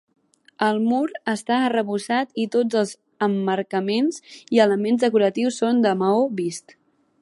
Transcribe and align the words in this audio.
El 0.67 0.79
mur 0.85 1.01
està 1.33 1.59
arrebossat 1.65 2.33
i 2.45 2.47
tots 2.57 2.79
els 2.83 2.95
emmarcaments 3.29 4.19
i 4.57 4.65
elements 4.69 5.07
decoratius 5.09 5.65
són 5.65 5.89
de 5.89 5.97
maó 6.05 6.31
vist. 6.43 6.81